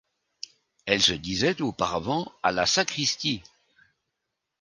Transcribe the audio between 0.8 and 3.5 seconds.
Elles se disaient auparavant à la sacristie.